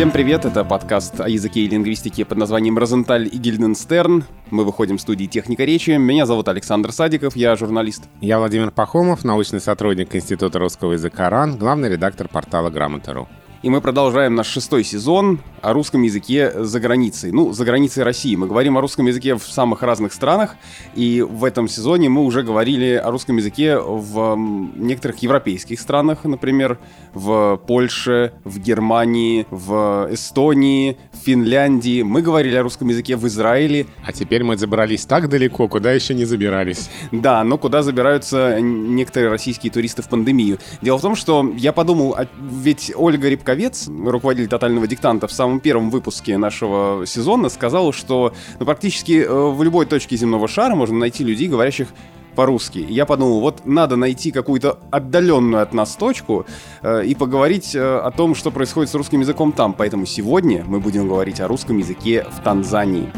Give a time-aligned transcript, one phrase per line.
[0.00, 4.24] Всем привет, это подкаст о языке и лингвистике под названием «Розенталь и Гильденстерн».
[4.50, 5.90] Мы выходим в студии «Техника речи».
[5.90, 8.04] Меня зовут Александр Садиков, я журналист.
[8.22, 13.28] Я Владимир Пахомов, научный сотрудник Института русского языка РАН, главный редактор портала «Грамота.ру».
[13.62, 17.30] И мы продолжаем наш шестой сезон о русском языке за границей.
[17.30, 18.34] Ну, за границей России.
[18.34, 20.56] Мы говорим о русском языке в самых разных странах.
[20.94, 24.34] И в этом сезоне мы уже говорили о русском языке в
[24.76, 26.78] некоторых европейских странах, например,
[27.12, 32.00] в Польше, в Германии, в Эстонии, в Финляндии.
[32.00, 33.88] Мы говорили о русском языке в Израиле.
[34.06, 36.88] А теперь мы забрались так далеко, куда еще не забирались.
[37.12, 40.56] Да, но куда забираются некоторые российские туристы в пандемию.
[40.80, 45.32] Дело в том, что я подумал, а ведь Ольга Рябко Ковец, руководитель тотального диктанта, в
[45.32, 50.76] самом первом выпуске нашего сезона сказал, что ну, практически э, в любой точке земного шара
[50.76, 51.88] можно найти людей, говорящих
[52.36, 52.86] по-русски.
[52.88, 56.46] Я подумал, вот надо найти какую-то отдаленную от нас точку
[56.82, 59.72] э, и поговорить э, о том, что происходит с русским языком там.
[59.72, 63.10] Поэтому сегодня мы будем говорить о русском языке в Танзании.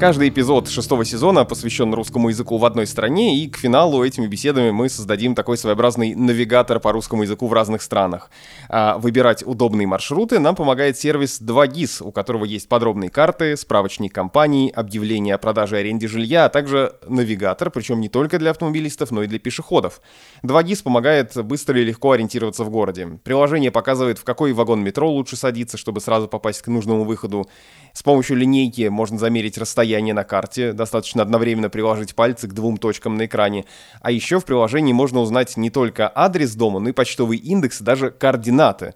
[0.00, 4.70] Каждый эпизод шестого сезона посвящен русскому языку в одной стране, и к финалу этими беседами
[4.70, 8.30] мы создадим такой своеобразный навигатор по русскому языку в разных странах.
[8.68, 14.72] А выбирать удобные маршруты нам помогает сервис 2GIS, у которого есть подробные карты, справочник компаний,
[14.72, 19.24] объявления о продаже и аренде жилья, а также навигатор, причем не только для автомобилистов, но
[19.24, 20.00] и для пешеходов.
[20.44, 23.18] 2GIS помогает быстро и легко ориентироваться в городе.
[23.24, 27.48] Приложение показывает, в какой вагон метро лучше садиться, чтобы сразу попасть к нужному выходу.
[27.94, 33.16] С помощью линейки можно замерить расстояние на карте, достаточно одновременно приложить пальцы к двум точкам
[33.16, 33.64] на экране.
[34.00, 38.10] А еще в приложении можно узнать не только адрес дома, но и почтовый индекс, даже
[38.10, 38.94] координаты.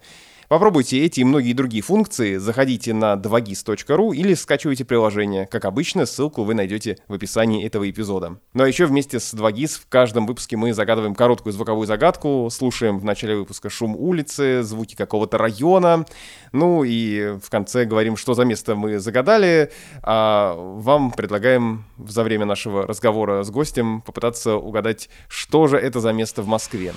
[0.53, 5.47] Попробуйте эти и многие другие функции, заходите на 2gis.ru или скачивайте приложение.
[5.47, 8.37] Как обычно, ссылку вы найдете в описании этого эпизода.
[8.53, 12.99] Ну а еще вместе с 2gis в каждом выпуске мы загадываем короткую звуковую загадку, слушаем
[12.99, 16.05] в начале выпуска шум улицы, звуки какого-то района,
[16.53, 22.45] ну и в конце говорим, что за место мы загадали, а вам предлагаем за время
[22.45, 26.93] нашего разговора с гостем попытаться угадать, что же это за место в Москве.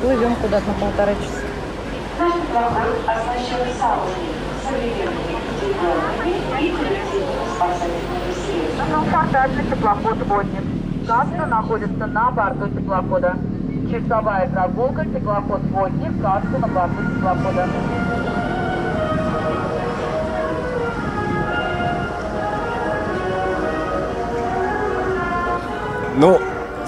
[0.00, 1.46] Плывем куда-то на полтора часа.
[2.18, 2.34] Наш
[3.06, 3.60] оснащен
[4.62, 7.34] современными и средствами.
[9.10, 10.64] Картачный теплоход «Водник».
[11.06, 13.36] Каска находится на борту теплохода.
[13.90, 17.68] Часовая прогулка, теплоход «Водник», каска на борту теплохода.
[26.16, 26.40] Ну,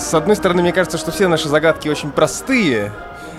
[0.06, 2.92] с одной стороны, мне кажется, что все наши загадки очень простые,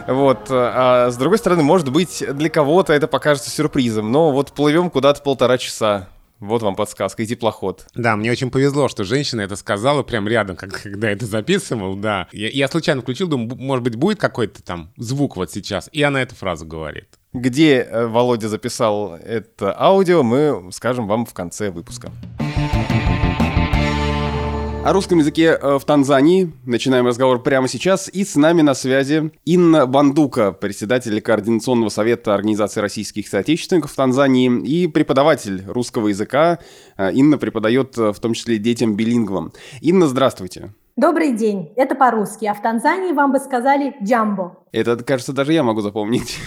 [0.05, 4.89] вот, а с другой стороны, может быть, для кого-то это покажется сюрпризом, но вот плывем
[4.89, 6.09] куда-то полтора часа.
[6.39, 7.87] Вот вам подсказка, и теплоход.
[7.95, 12.27] Да, мне очень повезло, что женщина это сказала прям рядом, как, когда это записывал, да.
[12.31, 16.21] Я, я случайно включил, думаю, может быть, будет какой-то там звук вот сейчас, и она
[16.21, 17.07] эту фразу говорит.
[17.33, 22.11] Где э, Володя записал это аудио, мы скажем вам в конце выпуска.
[24.87, 26.53] О русском языке э, в Танзании.
[26.63, 28.07] Начинаем разговор прямо сейчас.
[28.07, 34.49] И с нами на связи Инна Бандука, председатель Координационного совета Организации российских соотечественников в Танзании
[34.65, 36.59] и преподаватель русского языка.
[36.95, 39.51] Э, Инна преподает э, в том числе детям билингвам.
[39.81, 40.71] Инна, здравствуйте.
[40.97, 44.57] Добрый день, это по-русски, а в Танзании вам бы сказали «джамбо».
[44.71, 46.39] Это, кажется, даже я могу запомнить.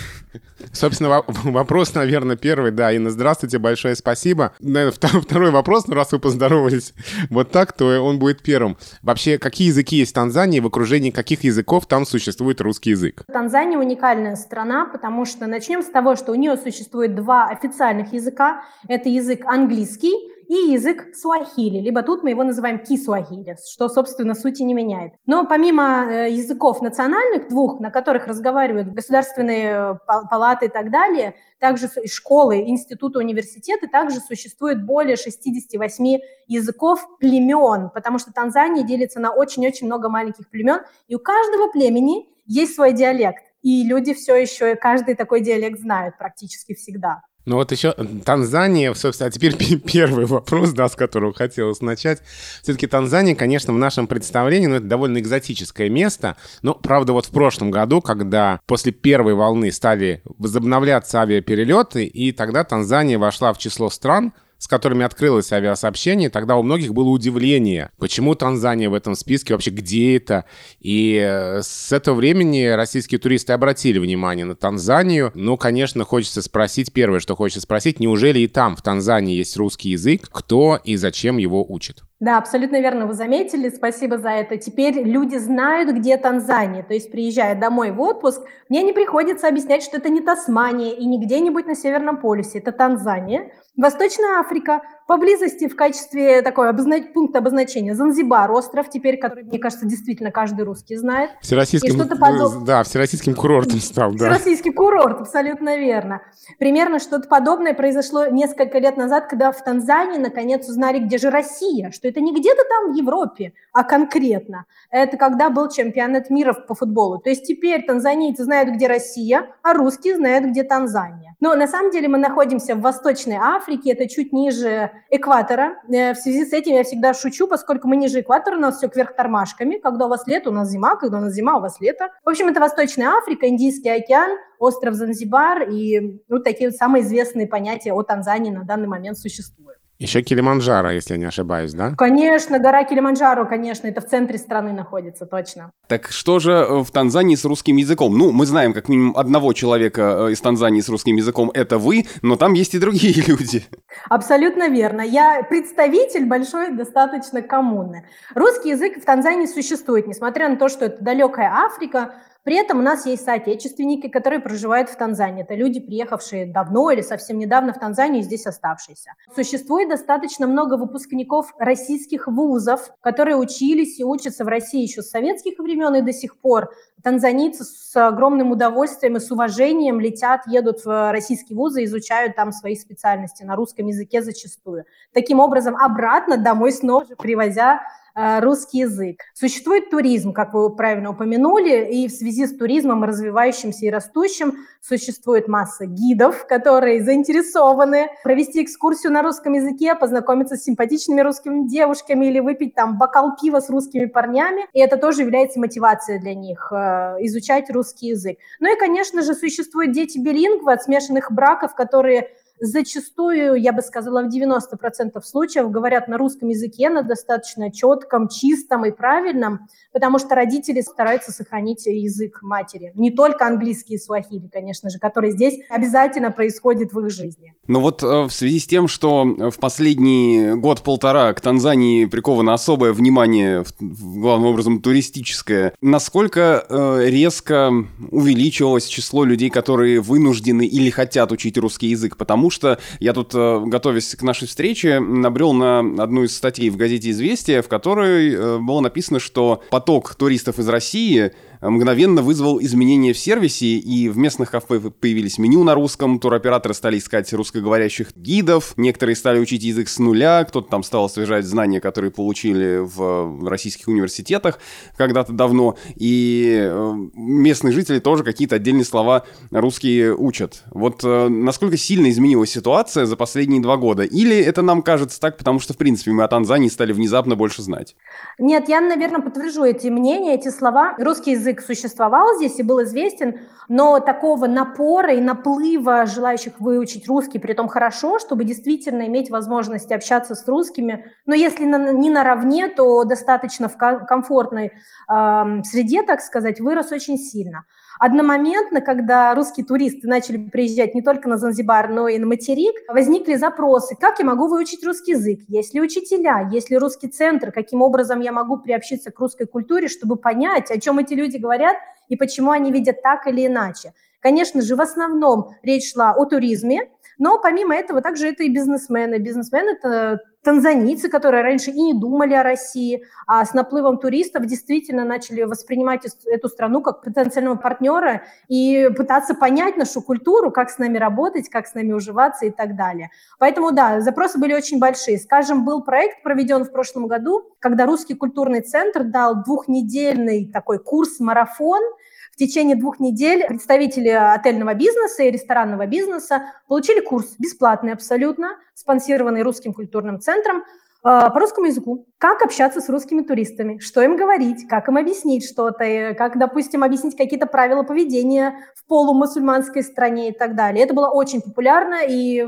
[0.72, 4.52] Собственно, вопрос, наверное, первый, да, Инна, здравствуйте, большое спасибо.
[4.58, 6.94] Наверное, второй вопрос, но раз вы поздоровались
[7.30, 8.76] вот так, то он будет первым.
[9.02, 13.22] Вообще, какие языки есть в Танзании, в окружении каких языков там существует русский язык?
[13.32, 18.64] Танзания уникальная страна, потому что начнем с того, что у нее существует два официальных языка.
[18.88, 20.12] Это язык английский,
[20.50, 25.12] и язык суахили, либо тут мы его называем кисуахили, что, собственно, сути не меняет.
[25.24, 29.94] Но помимо э, языков национальных двух, на которых разговаривают государственные э,
[30.28, 36.18] палаты и так далее, также школы, институты, университеты, также существует более 68
[36.48, 42.28] языков племен, потому что Танзания делится на очень-очень много маленьких племен, и у каждого племени
[42.44, 43.44] есть свой диалект.
[43.62, 47.22] И люди все еще каждый такой диалект знают практически всегда.
[47.46, 47.92] Ну вот еще
[48.24, 52.20] Танзания, собственно, а теперь первый вопрос, да, с которого хотелось начать.
[52.62, 56.36] Все-таки Танзания, конечно, в нашем представлении, ну, это довольно экзотическое место.
[56.62, 62.64] Но, правда, вот в прошлом году, когда после первой волны стали возобновляться авиаперелеты, и тогда
[62.64, 68.34] Танзания вошла в число стран, с которыми открылось авиасообщение, тогда у многих было удивление, почему
[68.34, 70.44] Танзания в этом списке, вообще где это.
[70.80, 75.32] И э, с этого времени российские туристы обратили внимание на Танзанию.
[75.34, 79.90] Ну, конечно, хочется спросить, первое, что хочется спросить, неужели и там, в Танзании, есть русский
[79.90, 82.02] язык, кто и зачем его учит?
[82.20, 84.58] Да, абсолютно верно вы заметили, спасибо за это.
[84.58, 89.82] Теперь люди знают, где Танзания, то есть приезжая домой в отпуск, мне не приходится объяснять,
[89.82, 93.52] что это не Тасмания и не где-нибудь на Северном полюсе, это Танзания.
[93.74, 96.96] Восточная Африка, поблизости в качестве такой обозна...
[97.14, 101.30] пункта обозначения Занзибар, остров теперь, который, мне кажется, действительно каждый русский знает.
[101.40, 102.64] Всероссийским, подоб...
[102.66, 104.34] да, всероссийским курортом стал, да.
[104.34, 106.20] Всероссийский курорт, абсолютно верно.
[106.58, 111.90] Примерно что-то подобное произошло несколько лет назад, когда в Танзании наконец узнали, где же Россия,
[111.90, 114.66] что это не где-то там в Европе, а конкретно.
[114.90, 117.18] Это когда был чемпионат мира по футболу.
[117.18, 121.36] То есть теперь танзанийцы знают, где Россия, а русские знают, где Танзания.
[121.40, 125.76] Но на самом деле мы находимся в Восточной Африке, это чуть ниже экватора.
[125.88, 128.88] Э, в связи с этим я всегда шучу, поскольку мы ниже экватора, у нас все
[128.88, 129.76] кверх тормашками.
[129.76, 132.10] Когда у вас лето, у нас зима, когда у нас зима, у вас лето.
[132.24, 137.46] В общем, это Восточная Африка, Индийский океан, остров Занзибар и ну, такие вот самые известные
[137.46, 139.79] понятия о Танзании на данный момент существуют.
[140.00, 141.92] Еще Килиманджаро, если я не ошибаюсь, да?
[141.94, 145.72] Конечно, гора Килиманджаро, конечно, это в центре страны находится, точно.
[145.88, 148.16] Так что же э, в Танзании с русским языком?
[148.16, 152.06] Ну, мы знаем как минимум одного человека э, из Танзании с русским языком, это вы,
[152.22, 153.66] но там есть и другие люди.
[154.08, 155.02] Абсолютно верно.
[155.02, 158.08] Я представитель большой достаточно коммуны.
[158.34, 162.14] Русский язык в Танзании существует, несмотря на то, что это далекая Африка,
[162.44, 165.42] при этом у нас есть соотечественники, которые проживают в Танзании.
[165.42, 169.12] Это люди, приехавшие давно или совсем недавно в Танзанию и здесь оставшиеся.
[169.34, 175.58] Существует достаточно много выпускников российских вузов, которые учились и учатся в России еще с советских
[175.58, 176.70] времен и до сих пор.
[177.02, 182.76] Танзанийцы с огромным удовольствием и с уважением летят, едут в российские вузы, изучают там свои
[182.76, 184.84] специальности на русском языке зачастую.
[185.12, 189.20] Таким образом, обратно домой снова привозя Э, русский язык.
[189.34, 195.48] Существует туризм, как вы правильно упомянули, и в связи с туризмом развивающимся и растущим существует
[195.48, 202.40] масса гидов, которые заинтересованы провести экскурсию на русском языке, познакомиться с симпатичными русскими девушками или
[202.40, 207.16] выпить там бокал пива с русскими парнями, и это тоже является мотивацией для них э,
[207.20, 208.38] изучать русский язык.
[208.58, 212.30] Ну и, конечно же, существуют дети билингвы от смешанных браков, которые
[212.60, 218.84] зачастую, я бы сказала, в 90% случаев говорят на русском языке, на достаточно четком, чистом
[218.84, 222.92] и правильном, потому что родители стараются сохранить язык матери.
[222.94, 227.54] Не только английский и суахили, конечно же, который здесь обязательно происходит в их жизни.
[227.66, 232.92] Но вот э, в связи с тем, что в последний год-полтора к Танзании приковано особое
[232.92, 237.72] внимание, главным образом туристическое, насколько э, резко
[238.10, 242.16] увеличилось число людей, которые вынуждены или хотят учить русский язык?
[242.16, 246.76] Потому что я тут, э, готовясь к нашей встрече, набрел на одну из статей в
[246.76, 253.18] газете «Известия», в которой было написано, что поток туристов из России мгновенно вызвал изменения в
[253.18, 259.16] сервисе, и в местных кафе появились меню на русском, туроператоры стали искать русскоговорящих гидов, некоторые
[259.16, 264.58] стали учить язык с нуля, кто-то там стал освежать знания, которые получили в российских университетах
[264.96, 270.62] когда-то давно, и э, местные жители тоже какие-то отдельные слова русские учат.
[270.70, 274.02] Вот э, насколько сильно изменилась ситуация за последние два года?
[274.02, 277.62] Или это нам кажется так, потому что, в принципе, мы о Танзании стали внезапно больше
[277.62, 277.96] знать?
[278.38, 280.94] Нет, я, наверное, подтвержу эти мнения, эти слова.
[280.98, 287.08] Русский язык язык существовал здесь и был известен, но такого напора и наплыва желающих выучить
[287.08, 292.68] русский, при том хорошо, чтобы действительно иметь возможность общаться с русскими, но если не наравне,
[292.68, 297.64] то достаточно в комфортной э, среде, так сказать, вырос очень сильно.
[298.00, 303.34] Одномоментно, когда русские туристы начали приезжать не только на Занзибар, но и на материк, возникли
[303.34, 307.82] запросы, как я могу выучить русский язык, есть ли учителя, есть ли русский центр, каким
[307.82, 311.76] образом я могу приобщиться к русской культуре, чтобы понять, о чем эти люди говорят
[312.08, 313.92] и почему они видят так или иначе.
[314.20, 316.88] Конечно же, в основном речь шла о туризме,
[317.18, 319.18] но помимо этого также это и бизнесмены.
[319.18, 325.04] Бизнесмены– это танзанийцы, которые раньше и не думали о России, а с наплывом туристов действительно
[325.04, 330.98] начали воспринимать эту страну как потенциального партнера и пытаться понять нашу культуру, как с нами
[330.98, 333.10] работать, как с нами уживаться и так далее.
[333.38, 335.18] Поэтому, да, запросы были очень большие.
[335.18, 341.80] Скажем, был проект проведен в прошлом году, когда Русский культурный центр дал двухнедельный такой курс-марафон–
[342.36, 349.72] течение двух недель представители отельного бизнеса и ресторанного бизнеса получили курс бесплатный абсолютно, спонсированный Русским
[349.72, 350.64] культурным центром
[351.02, 352.06] по русскому языку.
[352.18, 357.16] Как общаться с русскими туристами, что им говорить, как им объяснить что-то, как, допустим, объяснить
[357.16, 360.84] какие-то правила поведения в полумусульманской стране и так далее.
[360.84, 362.44] Это было очень популярно, и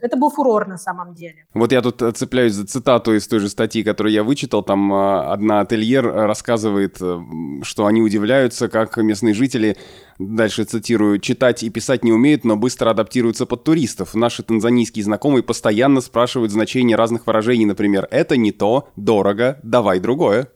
[0.00, 1.46] это был фурор на самом деле.
[1.54, 4.62] Вот я тут цепляюсь за цитату из той же статьи, которую я вычитал.
[4.62, 7.20] Там а, одна ательер рассказывает, э,
[7.62, 9.76] что они удивляются, как местные жители
[10.18, 11.18] Дальше цитирую.
[11.18, 14.14] «Читать и писать не умеют, но быстро адаптируются под туристов.
[14.14, 20.48] Наши танзанийские знакомые постоянно спрашивают значение разных выражений, например, «это не то», «дорого», «давай другое».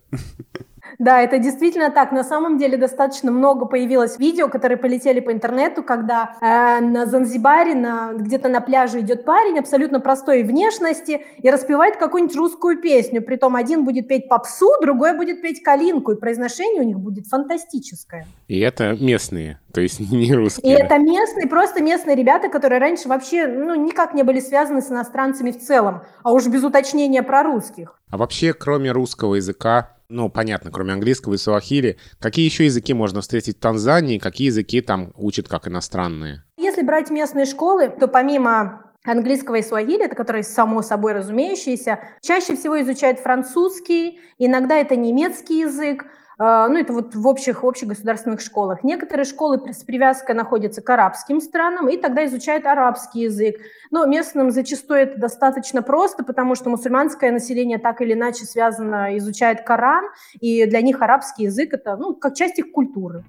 [0.99, 2.13] Да, это действительно так.
[2.13, 7.75] На самом деле достаточно много появилось видео, которые полетели по интернету, когда э, на Занзибаре,
[7.75, 13.23] на, где-то на пляже идет парень абсолютно простой внешности и распевает какую-нибудь русскую песню.
[13.23, 18.27] Притом один будет петь попсу, другой будет петь калинку, и произношение у них будет фантастическое.
[18.51, 20.73] И это местные, то есть не русские.
[20.73, 24.91] И это местные, просто местные ребята, которые раньше вообще ну, никак не были связаны с
[24.91, 27.97] иностранцами в целом, а уж без уточнения про русских.
[28.11, 33.21] А вообще, кроме русского языка, ну, понятно, кроме английского и суахили, какие еще языки можно
[33.21, 36.43] встретить в Танзании, какие языки там учат как иностранные?
[36.57, 42.57] Если брать местные школы, то помимо английского и суахили, это которые само собой разумеющиеся, чаще
[42.57, 46.05] всего изучают французский, иногда это немецкий язык,
[46.41, 48.83] ну, это вот в общих, общих государственных школах.
[48.83, 53.57] Некоторые школы с привязкой находятся к арабским странам, и тогда изучают арабский язык.
[53.91, 59.65] Но местным зачастую это достаточно просто, потому что мусульманское население так или иначе связано, изучает
[59.65, 60.07] Коран,
[60.41, 63.23] и для них арабский язык– это, ну, как часть их культуры.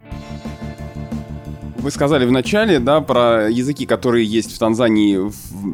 [1.82, 5.20] Вы сказали в начале, да, про языки, которые есть в Танзании,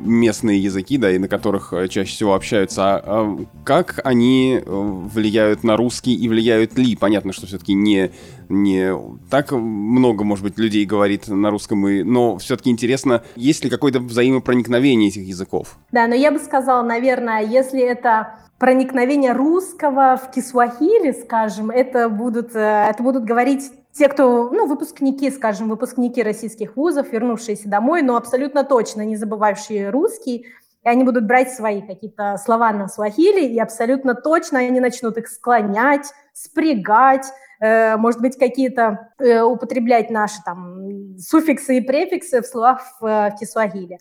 [0.07, 2.95] местные языки, да, и на которых э, чаще всего общаются.
[2.95, 6.95] А, а как они э, влияют на русский и влияют ли?
[6.95, 8.11] Понятно, что все-таки не,
[8.47, 8.93] не
[9.29, 13.99] так много, может быть, людей говорит на русском, и, но все-таки интересно, есть ли какое-то
[13.99, 15.77] взаимопроникновение этих языков?
[15.91, 22.55] Да, но я бы сказала, наверное, если это проникновение русского в кисвахили, скажем, это будут,
[22.55, 28.15] э, это будут говорить те, кто, ну, выпускники, скажем, выпускники российских вузов, вернувшиеся домой, но
[28.15, 30.45] абсолютно точно не забывавшие русский,
[30.83, 35.27] и они будут брать свои какие-то слова на свахили, и абсолютно точно они начнут их
[35.27, 37.25] склонять, спрягать,
[37.59, 43.35] э, может быть, какие-то э, употреблять наши там суффиксы и префиксы в словах в, в
[43.39, 43.97] кисвахиле.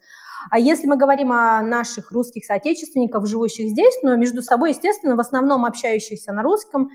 [0.51, 5.21] А если мы говорим о наших русских соотечественниках, живущих здесь, но между собой, естественно, в
[5.21, 6.91] основном общающихся на русском,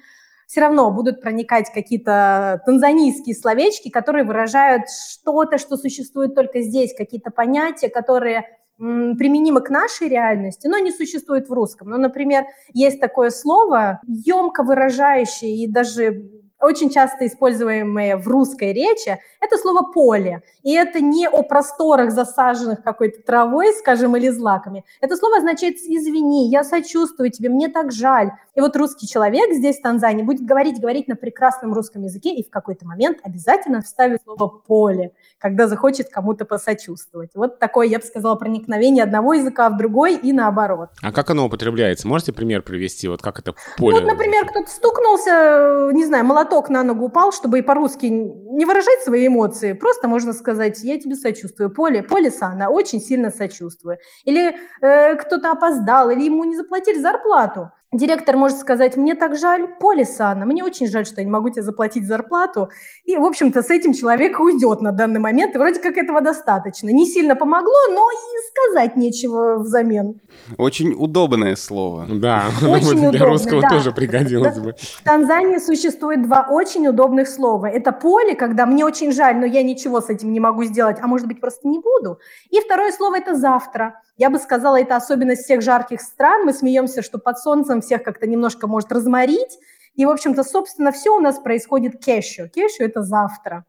[0.51, 7.31] все равно будут проникать какие-то танзанийские словечки, которые выражают что-то, что существует только здесь, какие-то
[7.31, 8.43] понятия, которые
[8.77, 11.89] применимы к нашей реальности, но не существуют в русском.
[11.89, 12.43] Ну, например,
[12.73, 16.29] есть такое слово, емко выражающее и даже
[16.61, 20.43] очень часто используемое в русской речи, это слово «поле».
[20.61, 24.85] И это не о просторах, засаженных какой-то травой, скажем, или злаками.
[25.01, 28.31] Это слово означает «извини, я сочувствую тебе, мне так жаль».
[28.53, 32.45] И вот русский человек здесь, в Танзании, будет говорить, говорить на прекрасном русском языке и
[32.45, 37.31] в какой-то момент обязательно вставит слово «поле», когда захочет кому-то посочувствовать.
[37.33, 40.89] Вот такое, я бы сказала, проникновение одного языка в другой и наоборот.
[41.01, 42.07] А как оно употребляется?
[42.07, 43.07] Можете пример привести?
[43.07, 43.99] Вот как это поле?
[43.99, 49.01] Вот, например, кто-то стукнулся, не знаю, молоток на ногу упал, чтобы и по-русски не выражать
[49.03, 51.73] свои эмоции, просто можно сказать, я тебе сочувствую.
[51.73, 53.97] Поле, поле Сана, очень сильно сочувствую.
[54.25, 57.71] Или э, кто-то опоздал, или ему не заплатили зарплату.
[57.93, 61.61] Директор может сказать, мне так жаль, Полисана, мне очень жаль, что я не могу тебе
[61.61, 62.69] заплатить зарплату.
[63.03, 66.87] И, в общем-то, с этим человек уйдет на данный момент, и вроде как этого достаточно.
[66.87, 70.21] Не сильно помогло, но и сказать нечего взамен.
[70.57, 72.07] Очень удобное слово.
[72.09, 73.69] Да, очень для удобное, русского да.
[73.69, 74.73] тоже пригодилось бы.
[74.79, 77.65] В Танзании существует два очень удобных слова.
[77.65, 81.07] Это поле, когда мне очень жаль, но я ничего с этим не могу сделать, а
[81.07, 82.19] может быть просто не буду.
[82.51, 84.01] И второе слово– это завтра.
[84.17, 86.45] Я бы сказала, это особенность всех жарких стран.
[86.45, 89.57] Мы смеемся, что под солнцем всех как-то немножко может разморить.
[89.95, 92.49] И, в общем-то, собственно, все у нас происходит кешу.
[92.49, 93.65] Кешу– это завтра.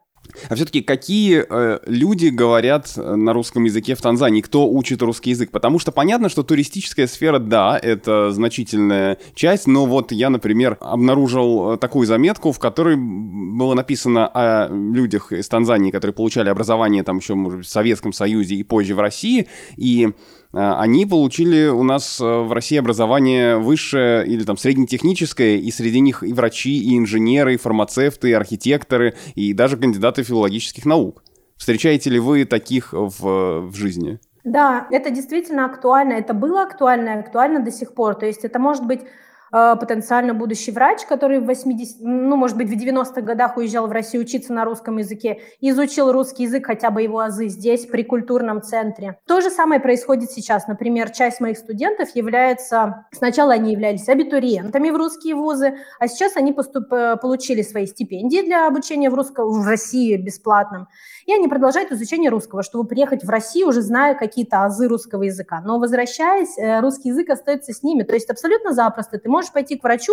[0.48, 4.40] А все-таки какие э, люди говорят э, на русском языке в Танзании?
[4.40, 5.50] Кто учит русский язык?
[5.50, 11.72] Потому что понятно, что туристическая сфера, да, это значительная часть, но вот я, например, обнаружил
[11.72, 17.18] э, такую заметку, в которой было написано о людях из Танзании, которые получали образование там
[17.18, 20.12] еще, может в Советском Союзе и позже в России, и
[20.52, 26.22] они получили у нас э, в России образование высшее или там среднетехническое, и среди них
[26.22, 31.22] и врачи, и инженеры, и фармацевты, и архитекторы, и даже кандидаты филологических наук.
[31.56, 34.18] Встречаете ли вы таких в, в жизни?
[34.44, 36.14] Да, это действительно актуально.
[36.14, 38.16] Это было актуально и актуально до сих пор.
[38.16, 39.06] То есть это может быть Э,
[39.52, 44.24] потенциально будущий врач, который в 80, ну, может быть, в 90-х годах уезжал в Россию
[44.24, 49.18] учиться на русском языке, изучил русский язык, хотя бы его азы здесь, при культурном центре.
[49.26, 50.66] То же самое происходит сейчас.
[50.68, 56.52] Например, часть моих студентов является, сначала они являлись абитуриентами в русские вузы, а сейчас они
[56.52, 60.88] поступ, э, получили свои стипендии для обучения в, русском, в России бесплатном
[61.26, 65.60] и они продолжают изучение русского, чтобы приехать в Россию, уже зная какие-то азы русского языка.
[65.64, 68.02] Но возвращаясь, э, русский язык остается с ними.
[68.02, 69.18] То есть абсолютно запросто.
[69.18, 70.12] Ты можешь пойти к врачу,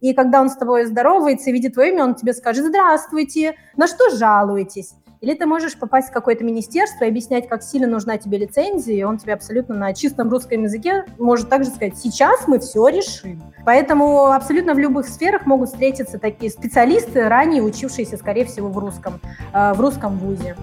[0.00, 3.86] и когда он с тобой здоровается и видит твое имя, он тебе скажет «Здравствуйте, на
[3.86, 4.94] что жалуетесь?»
[5.26, 9.02] Или ты можешь попасть в какое-то министерство и объяснять, как сильно нужна тебе лицензия, и
[9.02, 13.42] он тебе абсолютно на чистом русском языке может также сказать, сейчас мы все решим.
[13.64, 19.20] Поэтому абсолютно в любых сферах могут встретиться такие специалисты, ранее учившиеся, скорее всего, в русском,
[19.52, 20.54] э, в русском вузе.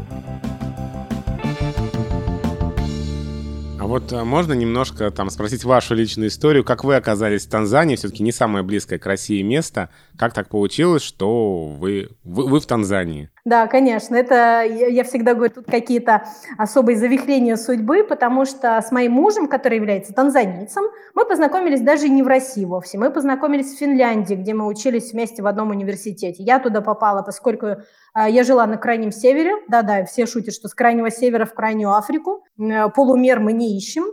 [3.82, 7.98] А вот э, можно немножко там спросить вашу личную историю, как вы оказались в Танзании,
[7.98, 9.90] все-таки не самое близкое к России место.
[10.18, 13.30] Как так получилось, что вы, вы, вы в Танзании?
[13.46, 16.24] Да, конечно, это, я всегда говорю, тут какие-то
[16.58, 22.24] особые завихрения судьбы, потому что с моим мужем, который является танзанийцем, мы познакомились даже не
[22.24, 26.42] в России вовсе, мы познакомились в Финляндии, где мы учились вместе в одном университете.
[26.42, 27.82] Я туда попала, поскольку
[28.14, 31.92] а, я жила на крайнем севере, да-да, все шутят, что с крайнего севера в крайнюю
[31.92, 34.06] Африку, э, полумер мы не ищем.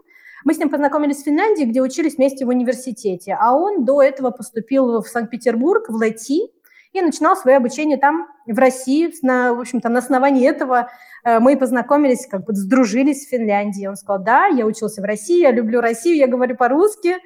[0.44, 4.30] Мы с ним познакомились в Финляндии, где учились вместе в университете, а он до этого
[4.32, 6.50] поступил в Санкт-Петербург, в ЛЭТИ,
[6.92, 9.12] и начинал свое обучение там, в России.
[9.22, 10.90] На, в общем-то, на основании этого
[11.24, 13.86] э, мы познакомились, как бы сдружились в Финляндии.
[13.86, 17.16] Он сказал, да, я учился в России, я люблю Россию, я говорю по-русски,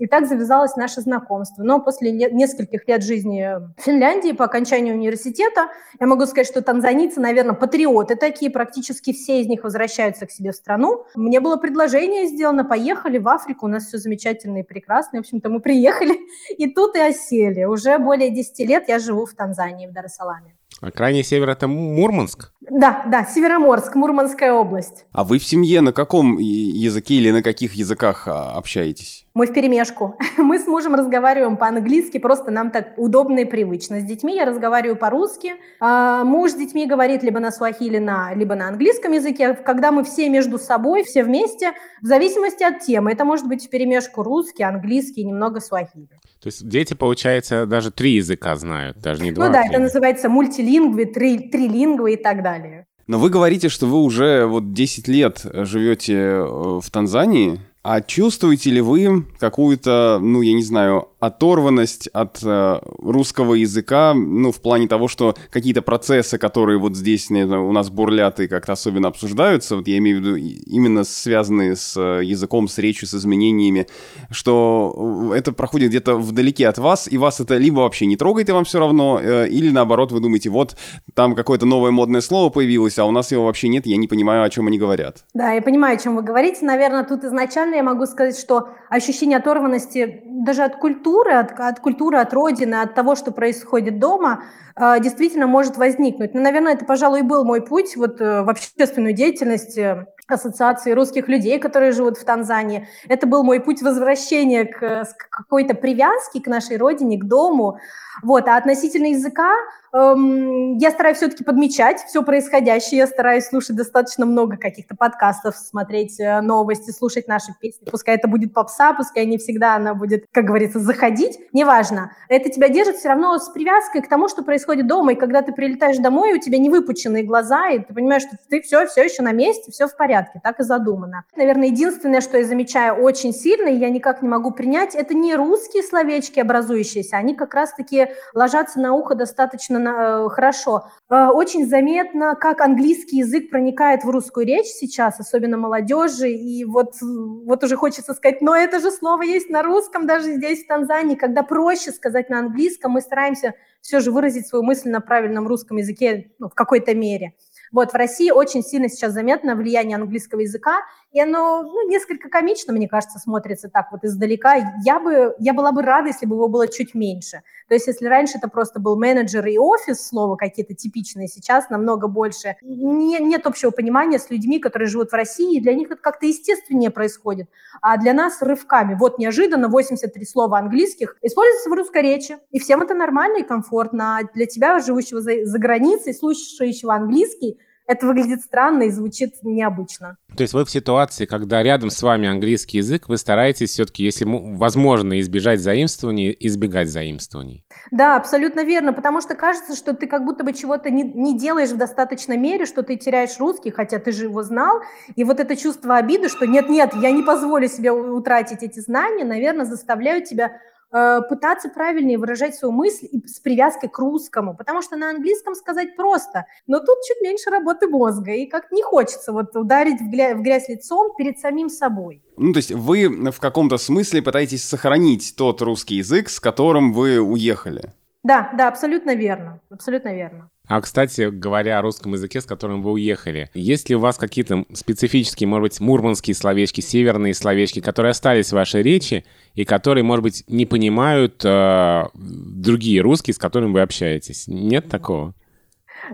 [0.00, 1.62] и так завязалось наше знакомство.
[1.62, 5.68] Но после нескольких лет жизни в Финляндии, по окончанию университета,
[6.00, 10.52] я могу сказать, что танзанийцы, наверное, патриоты такие, практически все из них возвращаются к себе
[10.52, 11.04] в страну.
[11.14, 15.18] Мне было предложение сделано, поехали в Африку, у нас все замечательно и прекрасно.
[15.18, 16.18] В общем-то, мы приехали
[16.56, 17.64] и тут и осели.
[17.64, 20.56] Уже более 10 лет я живу в Танзании, в Дар-Саламе.
[20.80, 22.52] А крайний север это Мурманск?
[22.70, 25.04] Да, да, Североморск, Мурманская область.
[25.12, 29.26] А вы в семье на каком языке или на каких языках а, общаетесь?
[29.34, 30.16] Мы в перемешку.
[30.36, 34.00] Мы с мужем разговариваем по-английски, просто нам так удобно и привычно.
[34.00, 35.54] С детьми я разговариваю по-русски.
[35.80, 39.54] А муж с детьми говорит либо на суахили, на, либо на английском языке.
[39.54, 41.72] Когда мы все между собой, все вместе,
[42.02, 43.12] в зависимости от темы.
[43.12, 46.08] Это может быть в перемешку русский, английский, немного суахили.
[46.42, 49.46] То есть дети, получается, даже три языка знают, даже не два.
[49.46, 52.86] Ну да, это называется мультилингвы, три, трилингвы и так далее.
[53.06, 56.44] Но вы говорите, что вы уже вот 10 лет живете э,
[56.80, 57.60] в Танзании.
[57.82, 64.52] А чувствуете ли вы какую-то, ну, я не знаю, оторванность от э, русского языка, ну,
[64.52, 68.72] в плане того, что какие-то процессы, которые вот здесь не, у нас бурлят и как-то
[68.72, 73.14] особенно обсуждаются, вот я имею в виду именно связанные с э, языком, с речью, с
[73.14, 73.86] изменениями,
[74.30, 78.52] что это проходит где-то вдалеке от вас, и вас это либо вообще не трогает, и
[78.52, 80.76] вам все равно, э, или наоборот вы думаете, вот
[81.14, 84.42] там какое-то новое модное слово появилось, а у нас его вообще нет, я не понимаю,
[84.42, 85.24] о чем они говорят.
[85.32, 86.64] Да, я понимаю, о чем вы говорите.
[86.64, 92.18] Наверное, тут изначально я могу сказать, что ощущение оторванности даже от культуры, от, от культуры,
[92.18, 94.44] от родины, от того, что происходит дома,
[94.76, 96.34] э, действительно может возникнуть.
[96.34, 100.92] Но, наверное, это, пожалуй, и был мой путь вот, э, в общественную деятельность э, ассоциации
[100.92, 102.86] русских людей, которые живут в Танзании.
[103.08, 107.78] Это был мой путь возвращения к, к какой-то привязке к нашей родине, к дому.
[108.22, 108.48] Вот.
[108.48, 109.52] А относительно языка,
[109.92, 116.40] я стараюсь все-таки подмечать все происходящее, я стараюсь слушать достаточно много каких-то подкастов, смотреть э,
[116.40, 117.88] новости, слушать наши песни.
[117.90, 122.12] Пускай это будет попса, пускай не всегда она будет, как говорится, заходить, неважно.
[122.28, 125.52] Это тебя держит все равно с привязкой к тому, что происходит дома, и когда ты
[125.52, 129.22] прилетаешь домой, у тебя не выпученные глаза, и ты понимаешь, что ты все, все еще
[129.22, 131.24] на месте, все в порядке, так и задумано.
[131.34, 135.34] Наверное, единственное, что я замечаю очень сильно, и я никак не могу принять, это не
[135.34, 140.84] русские словечки образующиеся, они как раз-таки ложатся на ухо достаточно на, э, хорошо.
[141.08, 146.94] Э, очень заметно, как английский язык проникает в русскую речь сейчас, особенно молодежи, и вот,
[147.00, 151.14] вот уже хочется сказать, но это же слово есть на русском, даже здесь, в Танзании,
[151.14, 155.78] когда проще сказать на английском, мы стараемся все же выразить свою мысль на правильном русском
[155.78, 157.34] языке ну, в какой-то мере.
[157.72, 160.80] Вот в России очень сильно сейчас заметно влияние английского языка,
[161.12, 164.54] и оно ну, несколько комично, мне кажется, смотрится так вот издалека.
[164.84, 167.42] Я, бы, я была бы рада, если бы его было чуть меньше.
[167.68, 172.06] То есть если раньше это просто был менеджер и офис, слово какие-то типичные, сейчас намного
[172.06, 172.56] больше.
[172.62, 176.26] Не, нет общего понимания с людьми, которые живут в России, и для них это как-то
[176.26, 177.48] естественнее происходит.
[177.82, 178.94] А для нас рывками.
[178.94, 184.18] Вот неожиданно 83 слова английских используются в русской речи, и всем это нормально и комфортно.
[184.18, 187.58] А для тебя, живущего за, за границей, слушающего английский,
[187.90, 190.16] это выглядит странно и звучит необычно.
[190.36, 194.24] То есть вы в ситуации, когда рядом с вами английский язык, вы стараетесь все-таки, если
[194.26, 197.64] возможно, избежать заимствований, избегать заимствований.
[197.90, 201.70] Да, абсолютно верно, потому что кажется, что ты как будто бы чего-то не, не делаешь
[201.70, 204.82] в достаточной мере, что ты теряешь русский, хотя ты же его знал.
[205.16, 209.64] И вот это чувство обиды, что нет-нет, я не позволю себе утратить эти знания, наверное,
[209.64, 210.52] заставляют тебя
[210.90, 215.96] пытаться правильнее выражать свою мысль и с привязкой к русскому, потому что на английском сказать
[215.96, 220.36] просто, но тут чуть меньше работы мозга, и как не хочется вот ударить в грязь,
[220.36, 222.22] в грязь лицом перед самим собой.
[222.36, 227.20] Ну, то есть вы в каком-то смысле пытаетесь сохранить тот русский язык, с которым вы
[227.20, 227.92] уехали?
[228.22, 230.50] Да, да, абсолютно верно, абсолютно верно.
[230.70, 234.66] А, кстати, говоря о русском языке, с которым вы уехали, есть ли у вас какие-то
[234.72, 240.22] специфические, может быть, мурманские словечки, северные словечки, которые остались в вашей речи и которые, может
[240.22, 244.44] быть, не понимают э, другие русские, с которыми вы общаетесь?
[244.46, 245.34] Нет такого?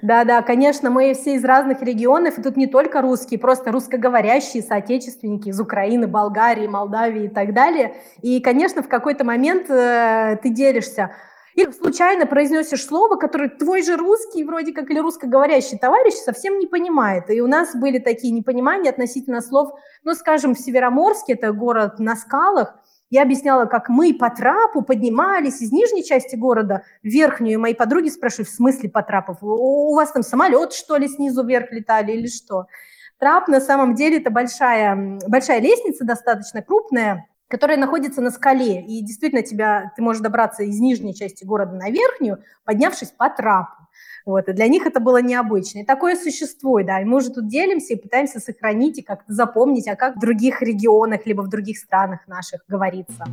[0.01, 4.63] Да, да, конечно, мы все из разных регионов, и тут не только русские, просто русскоговорящие
[4.63, 7.95] соотечественники из Украины, Болгарии, Молдавии и так далее.
[8.23, 11.11] И, конечно, в какой-то момент э, ты делишься
[11.57, 16.67] или случайно произносишь слово, которое твой же русский, вроде как, или русскоговорящий товарищ совсем не
[16.67, 17.31] понимает.
[17.31, 19.71] И у нас были такие непонимания относительно слов,
[20.05, 22.77] ну, скажем, в Североморске, это город на скалах,
[23.09, 27.55] я объясняла, как мы по трапу поднимались из нижней части города в верхнюю.
[27.55, 29.37] И мои подруги спрашивают, в смысле по трапу?
[29.41, 32.67] У вас там самолет, что ли, снизу вверх летали или что?
[33.19, 38.85] Трап на самом деле это большая, большая лестница, достаточно крупная, которая находится на скале.
[38.85, 43.73] И действительно тебя, ты можешь добраться из нижней части города на верхнюю, поднявшись по трапу.
[44.25, 45.81] Вот, и для них это было необычно.
[45.81, 47.01] И такое существует, да.
[47.01, 50.63] И мы уже тут делимся и пытаемся сохранить и как-то запомнить, а как в других
[50.63, 53.25] регионах либо в других странах наших говорится.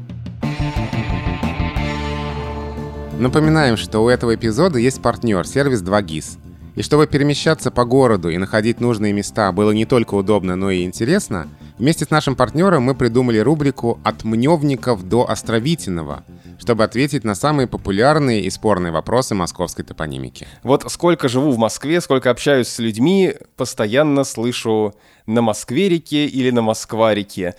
[3.19, 6.37] Напоминаем, что у этого эпизода есть партнер, сервис 2GIS.
[6.75, 10.83] И чтобы перемещаться по городу и находить нужные места было не только удобно, но и
[10.83, 11.47] интересно,
[11.83, 16.23] вместе с нашим партнером мы придумали рубрику «От мневников до Островитиного»,
[16.57, 20.47] чтобы ответить на самые популярные и спорные вопросы московской топонимики.
[20.63, 26.61] Вот сколько живу в Москве, сколько общаюсь с людьми, постоянно слышу на Москве-реке или на
[26.61, 27.55] Москва-реке.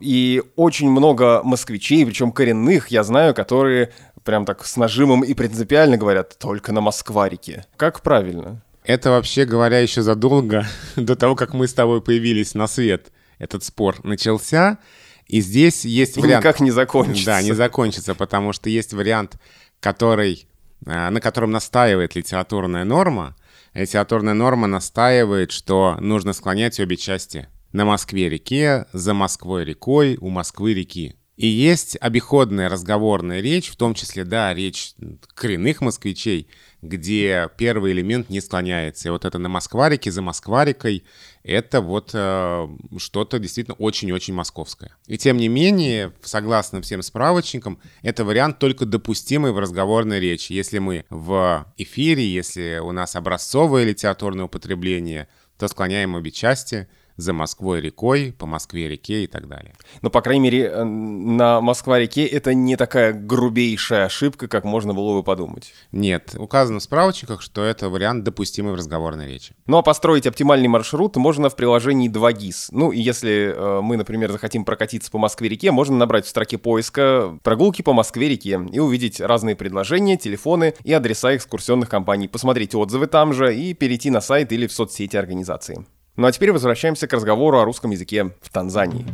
[0.00, 3.90] И очень много москвичей, причем коренных, я знаю, которые
[4.22, 7.64] прям так с нажимом и принципиально говорят только на Москва-реке.
[7.76, 8.62] Как правильно?
[8.84, 10.64] Это вообще говоря еще задолго
[10.96, 13.10] до того, как мы с тобой появились на свет.
[13.44, 14.78] Этот спор начался,
[15.26, 16.44] и здесь есть и вариант...
[16.44, 17.26] никак не закончится.
[17.26, 19.36] Да, не закончится, потому что есть вариант,
[19.80, 20.48] который,
[20.86, 23.36] э, на котором настаивает литературная норма.
[23.74, 27.48] Литературная норма настаивает, что нужно склонять обе части.
[27.72, 31.16] На Москве-реке, за Москвой-рекой, у Москвы-реки.
[31.36, 34.94] И есть обиходная разговорная речь, в том числе, да, речь
[35.34, 36.48] коренных москвичей,
[36.84, 39.08] где первый элемент не склоняется.
[39.08, 41.04] И вот это на Москварике, за Москварикой,
[41.42, 42.68] это вот э,
[42.98, 44.96] что-то действительно очень-очень московское.
[45.06, 50.52] И тем не менее, согласно всем справочникам, это вариант только допустимый в разговорной речи.
[50.52, 57.32] Если мы в эфире, если у нас образцовое литературное употребление, то склоняем обе части— за
[57.32, 59.74] Москвой рекой, по Москве-реке и так далее.
[60.02, 65.14] Но, по крайней мере, э, на Москва-реке это не такая грубейшая ошибка, как можно было
[65.14, 65.72] бы подумать.
[65.92, 69.54] Нет, указано в справочниках, что это вариант допустимый в разговорной речи.
[69.66, 72.68] Ну а построить оптимальный маршрут можно в приложении 2GIS.
[72.72, 77.38] Ну и если э, мы, например, захотим прокатиться по Москве-реке, можно набрать в строке поиска
[77.42, 83.32] «прогулки по Москве-реке» и увидеть разные предложения, телефоны и адреса экскурсионных компаний, посмотреть отзывы там
[83.32, 85.84] же и перейти на сайт или в соцсети организации.
[86.16, 89.04] Ну а теперь возвращаемся к разговору о русском языке в Танзании.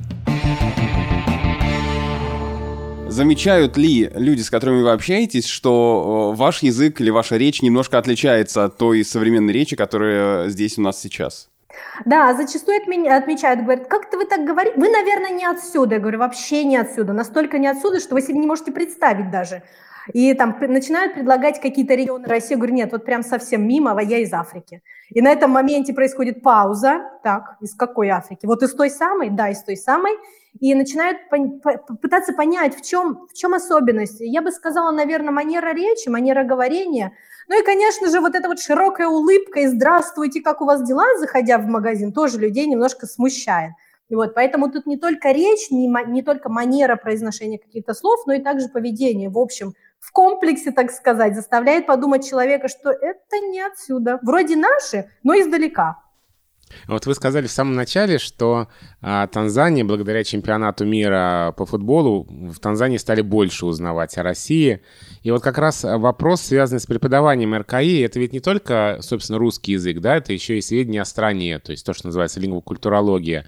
[3.09, 7.99] Замечают ли люди, с которыми вы общаетесь, что э, ваш язык или ваша речь немножко
[7.99, 11.49] отличается от той современной речи, которая здесь у нас сейчас?
[12.05, 15.95] Да, зачастую отмечают, говорят, как-то вы так говорите, вы, наверное, не отсюда.
[15.95, 19.63] Я говорю, вообще не отсюда, настолько не отсюда, что вы себе не можете представить даже.
[20.13, 22.53] И там начинают предлагать какие-то регионы России.
[22.53, 24.83] Я говорю, нет, вот прям совсем мимо, а я из Африки.
[25.11, 27.03] И на этом моменте происходит пауза.
[27.23, 28.47] Так, из какой Африки?
[28.47, 29.31] Вот из той самой?
[29.31, 30.13] Да, из той самой.
[30.59, 31.19] И начинают
[32.01, 34.21] пытаться понять, в чем, в чем особенность.
[34.21, 37.13] Я бы сказала, наверное, манера речи, манера говорения.
[37.49, 41.05] Ну и, конечно же, вот эта вот широкая улыбка и «здравствуйте, как у вас дела?»,
[41.19, 43.73] заходя в магазин, тоже людей немножко смущает.
[44.09, 48.33] И вот, поэтому тут не только речь, не, не только манера произношения каких-то слов, но
[48.33, 49.31] и также поведение.
[49.31, 54.19] В общем, в комплексе, так сказать, заставляет подумать человека, что это не отсюда.
[54.23, 55.99] Вроде наши, но издалека.
[56.87, 58.69] Вот вы сказали в самом начале, что
[59.01, 64.81] а, Танзания, благодаря чемпионату мира по футболу, в Танзании стали больше узнавать о России.
[65.23, 69.73] И вот как раз вопрос, связанный с преподаванием РКИ, это ведь не только, собственно, русский
[69.73, 73.47] язык, да, это еще и сведения о стране, то есть то, что называется лингвокультурология.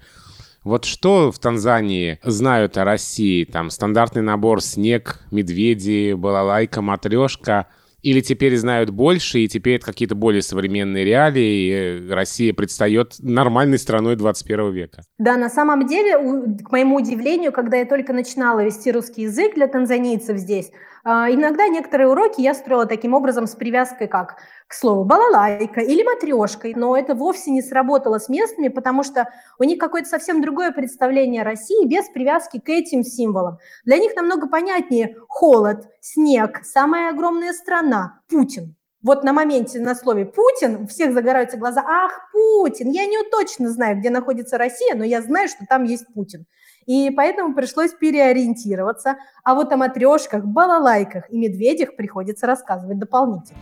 [0.63, 3.43] Вот что в Танзании знают о России?
[3.43, 7.67] Там стандартный набор снег, медведи, балалайка, матрешка.
[8.01, 13.79] Или теперь знают больше, и теперь это какие-то более современные реалии, и Россия предстает нормальной
[13.79, 15.03] страной 21 века?
[15.17, 16.17] Да, на самом деле,
[16.65, 20.69] к моему удивлению, когда я только начинала вести русский язык для танзанийцев здесь,
[21.05, 24.35] а, иногда некоторые уроки я строила таким образом с привязкой как
[24.73, 29.65] к слову балалайка или матрешкой, но это вовсе не сработало с местными, потому что у
[29.65, 33.59] них какое-то совсем другое представление о России без привязки к этим символам.
[33.85, 38.75] Для них намного понятнее холод, снег, самая огромная страна, Путин.
[39.03, 41.83] вот на моменте на слове Путин у всех загораются глаза.
[41.85, 42.89] Ах, Путин!
[42.89, 46.47] Я не точно знаю, где находится Россия, но я знаю, что там есть Путин.
[46.87, 49.17] И поэтому пришлось переориентироваться.
[49.43, 53.59] А вот о матрешках, балалайках и медведях приходится рассказывать дополнительно.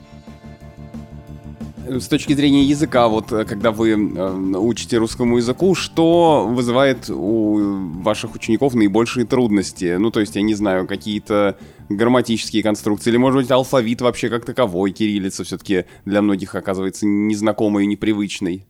[1.87, 8.01] С точки зрения языка, вот э, когда вы э, учите русскому языку, что вызывает у
[8.01, 9.95] ваших учеников наибольшие трудности?
[9.97, 11.57] Ну, то есть, я не знаю, какие-то
[11.89, 17.85] грамматические конструкции, или, может быть, алфавит вообще как таковой, кириллица все-таки для многих оказывается незнакомой
[17.85, 18.67] и непривычной.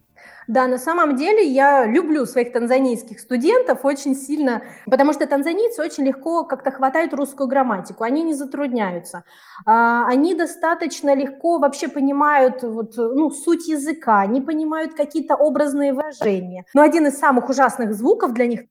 [0.48, 6.06] Да, на самом деле я люблю своих танзанийских студентов очень сильно, потому что танзанийцы очень
[6.06, 9.24] легко как-то хватают русскую грамматику, они не затрудняются.
[9.66, 16.66] А, они достаточно легко вообще понимают вот, ну, суть языка, они понимают какие-то образные выражения.
[16.74, 18.62] Но один из самых ужасных звуков для них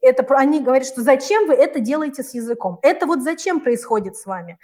[0.00, 2.78] это они говорят, что зачем вы это делаете с языком?
[2.82, 4.58] Это вот зачем происходит с вами?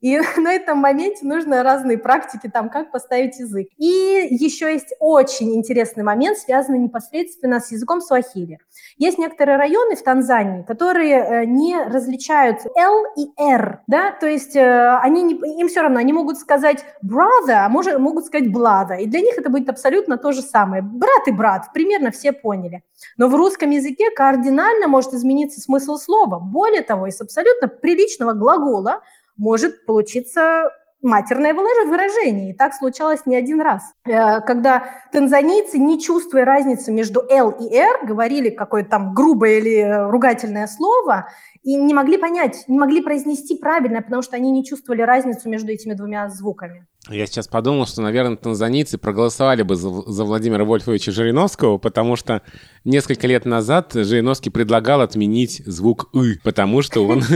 [0.00, 3.68] И на этом моменте нужно разные практики, там, как поставить язык.
[3.76, 8.58] И еще есть очень интересный момент, связанный непосредственно с языком суахили.
[8.96, 14.56] Есть некоторые районы в Танзании, которые э, не различают L и R, да, то есть
[14.56, 18.98] э, они не, им все равно, они могут сказать brother, а может, могут сказать brother,
[19.00, 20.82] и для них это будет абсолютно то же самое.
[20.82, 22.82] Брат и брат, примерно все поняли.
[23.16, 26.38] Но в русском языке кардинально может измениться смысл слова.
[26.38, 29.02] Более того, из абсолютно приличного глагола
[29.38, 30.70] может получиться
[31.00, 32.50] матерное выражение.
[32.50, 33.82] И так случалось не один раз.
[34.04, 40.10] Э, когда танзанийцы, не чувствуя разницы между «л» и «р», говорили какое-то там грубое или
[40.10, 41.28] ругательное слово,
[41.68, 45.70] и не могли понять, не могли произнести правильно, потому что они не чувствовали разницу между
[45.70, 46.86] этими двумя звуками.
[47.10, 52.42] Я сейчас подумал, что, наверное, танзанийцы проголосовали бы за, за Владимира Вольфовича Жириновского, потому что
[52.84, 57.22] несколько лет назад Жириновский предлагал отменить звук «ы», потому что он...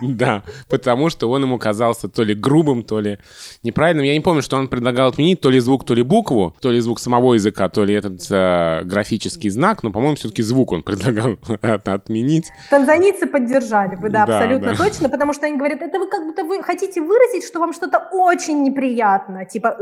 [0.02, 3.18] Да, потому что он ему казался то ли грубым, то ли
[3.62, 4.06] неправильным.
[4.06, 6.80] Я не помню, что он предлагал отменить то ли звук, то ли букву, то ли
[6.80, 11.36] звук самого языка, то ли этот э, графический знак, но, по-моему, все-таки звук он предлагал
[11.60, 12.46] отменить.
[12.70, 13.55] Танзанийцы поддержали
[13.96, 17.44] бы, да, абсолютно точно, потому что они говорят, это вы как будто вы хотите выразить,
[17.44, 19.76] что вам что-то очень неприятно типа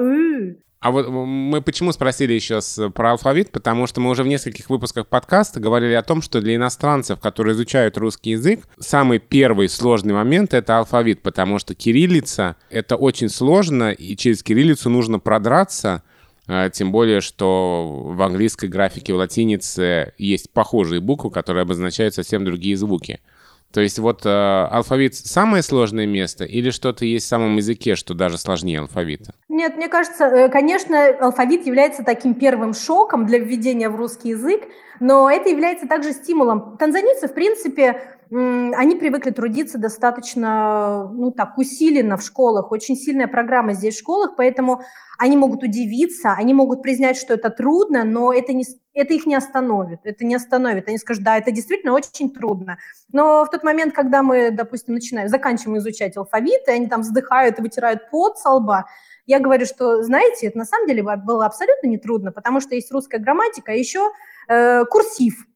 [0.84, 2.60] А вот мы почему спросили еще
[2.94, 3.50] про алфавит?
[3.50, 7.54] Потому что мы уже в нескольких выпусках подкаста говорили о том, что для иностранцев, которые
[7.54, 13.92] изучают русский язык, самый первый сложный момент— это алфавит, потому что кириллица— это очень сложно,
[13.92, 16.02] и через кириллицу нужно продраться,
[16.46, 22.44] а, тем более, что в английской графике в латинице есть похожие буквы, которые обозначают совсем
[22.44, 23.20] другие звуки.
[23.74, 28.14] То есть вот э, алфавит самое сложное место или что-то есть в самом языке, что
[28.14, 29.34] даже сложнее алфавита?
[29.48, 34.62] Нет, мне кажется, э, конечно, алфавит является таким первым шоком для введения в русский язык,
[35.00, 36.76] но это является также стимулом.
[36.78, 38.00] Танзанийцы, в принципе,
[38.36, 42.72] они привыкли трудиться достаточно, ну так, усиленно в школах.
[42.72, 44.82] Очень сильная программа здесь в школах, поэтому
[45.18, 49.34] они могут удивиться, они могут признать, что это трудно, но это, не, это их не
[49.34, 50.00] остановит.
[50.04, 50.88] Это не остановит.
[50.88, 52.78] Они скажут, да, это действительно очень трудно.
[53.12, 57.58] Но в тот момент, когда мы, допустим, начинаем, заканчиваем изучать алфавит, и они там вздыхают
[57.58, 58.86] и вытирают пот со лба,
[59.26, 63.18] я говорю, что, знаете, это на самом деле было абсолютно нетрудно, потому что есть русская
[63.18, 64.10] грамматика, а еще
[64.48, 65.46] э, курсив.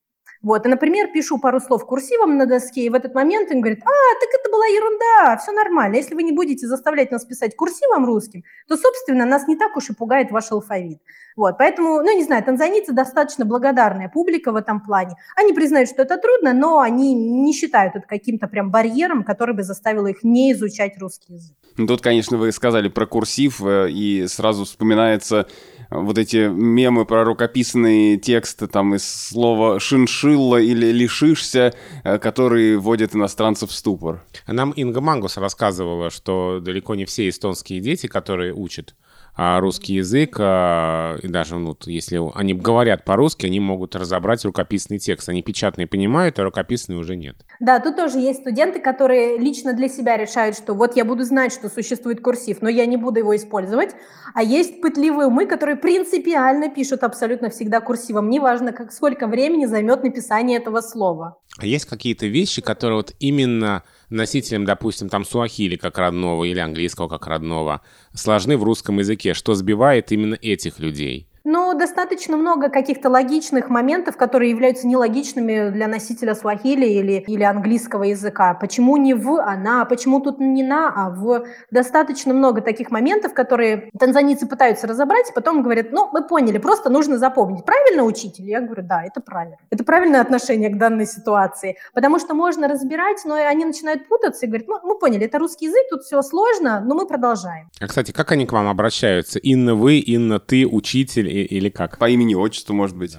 [0.42, 3.81] Вот, и, например, пишу пару слов курсивом на доске, и в этот момент он говорит,
[3.83, 5.96] а, так это была ерунда, все нормально.
[5.96, 9.90] Если вы не будете заставлять нас писать курсивом русским, то, собственно, нас не так уж
[9.90, 11.01] и пугает ваш алфавит.
[11.37, 15.14] Вот, поэтому, ну, не знаю, танзанийцы достаточно благодарная публика в этом плане.
[15.37, 19.62] Они признают, что это трудно, но они не считают это каким-то прям барьером, который бы
[19.62, 21.57] заставил их не изучать русский язык.
[21.77, 25.46] Ну, тут, конечно, вы сказали про курсив, э, и сразу вспоминается
[25.90, 31.74] вот эти мемы про рукописные тексты там из слова «шиншилла» или «лишишься»,
[32.05, 34.24] э, которые вводят иностранцев в ступор.
[34.46, 38.94] Нам Инга Мангус рассказывала, что далеко не все эстонские дети, которые учат
[39.38, 45.29] русский язык, а, и даже, ну, если они говорят по-русски, они могут разобрать рукописный текст.
[45.29, 47.37] Они печатный понимают, а рукописный уже нет.
[47.61, 51.53] Да, тут тоже есть студенты, которые лично для себя решают, что вот я буду знать,
[51.53, 53.94] что существует курсив, но я не буду его использовать.
[54.35, 58.31] А есть пытливые умы, которые принципиально пишут абсолютно всегда курсивом.
[58.31, 61.38] Неважно, как, сколько времени займет написание этого слова.
[61.59, 67.08] А есть какие-то вещи, которые вот именно носителям, допустим, там суахили как родного или английского
[67.08, 67.82] как родного,
[68.14, 71.27] сложны в русском языке, что сбивает именно этих людей?
[71.50, 78.02] Ну, достаточно много каких-то логичных моментов, которые являются нелогичными для носителя суахили или, или английского
[78.02, 78.52] языка.
[78.52, 81.46] Почему не в, она, почему тут не на, а в.
[81.70, 87.16] Достаточно много таких моментов, которые танзанийцы пытаются разобрать, потом говорят, ну, мы поняли, просто нужно
[87.16, 87.64] запомнить.
[87.64, 88.44] Правильно, учитель?
[88.44, 89.56] Я говорю, да, это правильно.
[89.70, 91.78] Это правильное отношение к данной ситуации.
[91.94, 95.64] Потому что можно разбирать, но они начинают путаться и говорят, ну, мы поняли, это русский
[95.64, 97.70] язык, тут все сложно, но мы продолжаем.
[97.80, 99.38] А, кстати, как они к вам обращаются?
[99.38, 101.98] Инна вы, Инна ты, учитель или как?
[101.98, 103.16] По имени, отчеству, может быть.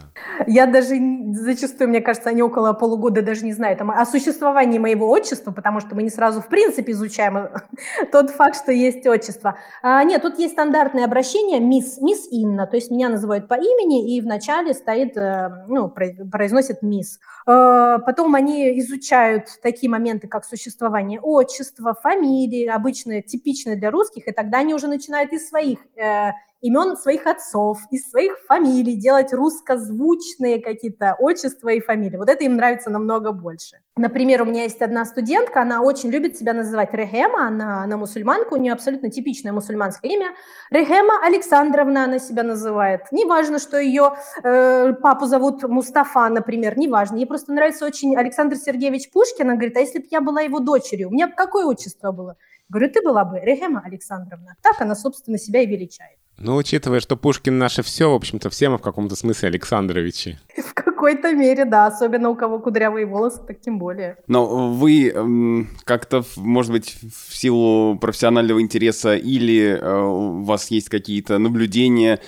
[0.48, 0.96] Я даже
[1.34, 5.96] зачастую, мне кажется, они около полугода даже не знают о существовании моего отчества, потому что
[5.96, 7.50] мы не сразу в принципе изучаем
[8.12, 9.58] тот факт, что есть отчество.
[9.82, 14.16] А, нет, тут есть стандартное обращение мисс, мисс Инна, то есть меня называют по имени,
[14.16, 17.20] и вначале стоит, э, ну, произносит мисс.
[17.48, 24.32] Э, потом они изучают такие моменты, как существование отчества, фамилии, обычные, типичные для русских, и
[24.32, 30.62] тогда они уже начинают из своих э, имен своих отцов, из своих фамилий, делать русскозвучные
[30.62, 32.18] какие-то отчества и фамилии.
[32.18, 33.78] Вот это им нравится намного больше.
[33.96, 38.54] Например, у меня есть одна студентка, она очень любит себя называть Рехема, она, она мусульманка,
[38.54, 40.34] у нее абсолютно типичное мусульманское имя.
[40.70, 43.02] Рехема Александровна она себя называет.
[43.12, 47.18] Неважно, что ее э, папу зовут Мустафа, например, неважно.
[47.18, 49.48] Ей просто нравится очень Александр Сергеевич Пушкин.
[49.48, 52.38] Она говорит, а если бы я была его дочерью, у меня какое отчество было?
[52.70, 54.56] Говорю, ты была бы Рехема Александровна.
[54.62, 56.20] Так она, собственно, себя и величает.
[56.42, 60.40] Ну, учитывая, что Пушкин наше все, в общем-то, все мы в каком-то смысле Александровичи.
[60.58, 61.88] В какой-то мере, да.
[61.88, 64.18] Особенно у кого кудрявые волосы, так тем более.
[64.28, 70.90] Но вы эм, как-то, может быть, в силу профессионального интереса или э, у вас есть
[70.90, 72.20] какие-то наблюдения,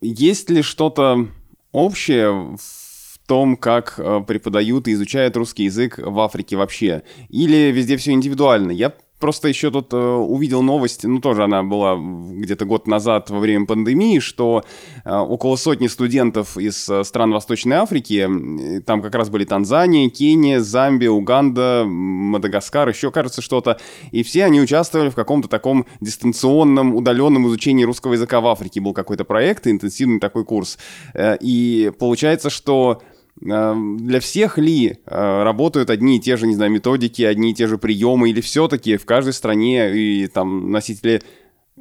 [0.00, 1.28] есть ли что-то
[1.72, 7.02] общее в том, как э, преподают и изучают русский язык в Африке вообще?
[7.28, 8.72] Или везде все индивидуально?
[8.72, 13.40] Я Просто еще тут э, увидел новость, ну тоже она была где-то год назад во
[13.40, 14.64] время пандемии, что
[15.04, 18.28] э, около сотни студентов из э, стран Восточной Африки,
[18.86, 23.78] там как раз были Танзания, Кения, Замбия, Уганда, Мадагаскар, еще кажется что-то,
[24.12, 28.80] и все они участвовали в каком-то таком дистанционном, удаленном изучении русского языка в Африке.
[28.80, 30.78] Был какой-то проект, интенсивный такой курс.
[31.14, 33.02] Э, и получается, что
[33.40, 37.66] для всех ли э, работают одни и те же, не знаю, методики, одни и те
[37.66, 41.22] же приемы, или все-таки в каждой стране и там носители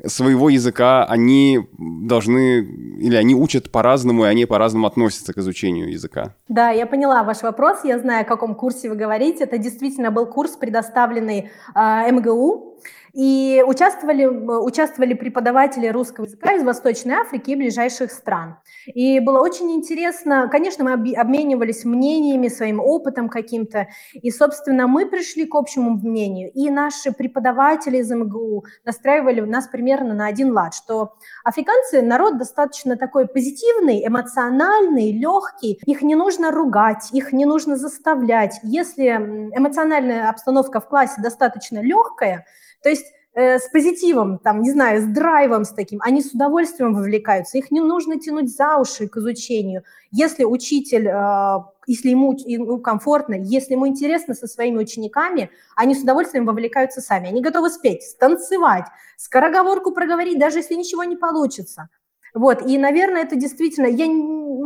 [0.05, 2.59] своего языка, они должны,
[2.99, 6.35] или они учат по-разному, и они по-разному относятся к изучению языка.
[6.47, 9.43] Да, я поняла ваш вопрос, я знаю, о каком курсе вы говорите.
[9.43, 12.77] Это действительно был курс, предоставленный э, МГУ,
[13.17, 18.57] и участвовали, участвовали преподаватели русского языка из Восточной Африки и ближайших стран.
[18.85, 25.47] И было очень интересно, конечно, мы обменивались мнениями, своим опытом каким-то, и, собственно, мы пришли
[25.47, 31.15] к общему мнению, и наши преподаватели из МГУ настраивали нас примерно на один лад, что
[31.43, 38.59] африканцы народ достаточно такой позитивный, эмоциональный, легкий, их не нужно ругать, их не нужно заставлять.
[38.61, 42.45] Если эмоциональная обстановка в классе достаточно легкая,
[42.81, 46.93] то есть э, с позитивом, там, не знаю, с драйвом с таким, они с удовольствием
[46.93, 47.57] вовлекаются.
[47.57, 49.83] Их не нужно тянуть за уши к изучению.
[50.11, 56.03] Если учитель, э, если ему, ему комфортно, если ему интересно со своими учениками, они с
[56.03, 57.29] удовольствием вовлекаются сами.
[57.29, 58.85] Они готовы спеть, станцевать,
[59.17, 61.89] скороговорку проговорить, даже если ничего не получится.
[62.33, 64.05] Вот, и, наверное, это действительно, я,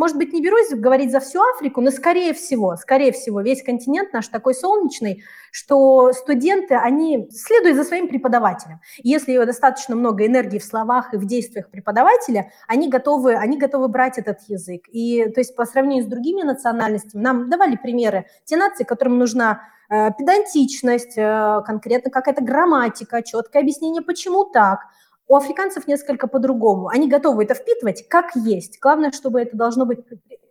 [0.02, 4.14] может быть, не берусь говорить за всю Африку, но скорее всего, скорее всего, весь континент
[4.14, 8.80] наш такой солнечный, что студенты, они следуют за своим преподавателем.
[8.98, 14.18] Если достаточно много энергии в словах и в действиях преподавателя, они готовы, они готовы брать
[14.18, 14.86] этот язык.
[14.92, 19.62] И, то есть, по сравнению с другими национальностями, нам давали примеры, те нации, которым нужна
[19.92, 24.80] э, педантичность, э, конкретно какая-то грамматика, четкое объяснение, почему так–
[25.32, 26.90] у африканцев несколько по-другому.
[26.90, 28.80] Они готовы это впитывать как есть.
[28.82, 30.00] Главное, чтобы это должно быть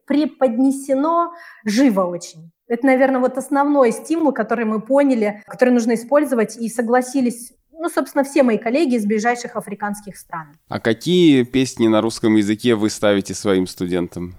[0.07, 1.35] преподнесено
[1.67, 2.51] живо очень.
[2.67, 8.25] Это, наверное, вот основной стимул, который мы поняли, который нужно использовать и согласились ну, собственно,
[8.25, 10.49] все мои коллеги из ближайших африканских стран.
[10.69, 14.37] А какие песни на русском языке вы ставите своим студентам?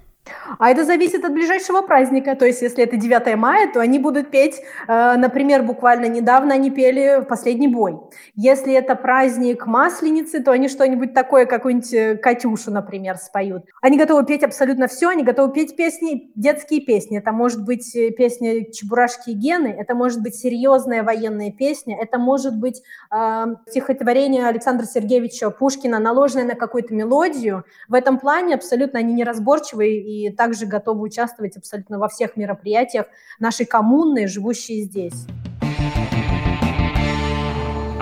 [0.58, 2.36] А это зависит от ближайшего праздника.
[2.36, 6.70] То есть, если это 9 мая, то они будут петь, э, например, буквально недавно они
[6.70, 7.98] пели «Последний бой».
[8.36, 13.64] Если это праздник Масленицы, то они что-нибудь такое, какую-нибудь э, «Катюшу», например, споют.
[13.80, 17.18] Они готовы петь абсолютно все, они готовы петь песни, детские песни.
[17.18, 22.18] Это может быть э, песня «Чебурашки и Гены», это может быть серьезная военная песня, это
[22.18, 27.64] может быть э, стихотворение Александра Сергеевича Пушкина, наложенное на какую-то мелодию.
[27.88, 33.06] В этом плане абсолютно они неразборчивые и также готовы участвовать абсолютно во всех мероприятиях
[33.38, 35.26] нашей коммуны, живущие здесь.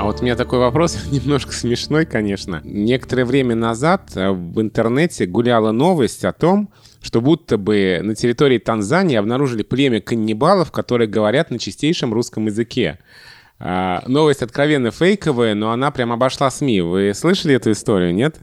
[0.00, 2.62] А вот у меня такой вопрос, немножко смешной, конечно.
[2.64, 8.56] Некоторое время назад э, в интернете гуляла новость о том, что будто бы на территории
[8.56, 12.98] Танзании обнаружили племя каннибалов, которые говорят на чистейшем русском языке.
[13.58, 16.80] А, новость откровенно фейковая, но она прям обошла СМИ.
[16.80, 18.40] Вы слышали эту историю, нет?